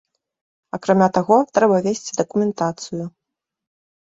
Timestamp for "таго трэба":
1.17-1.77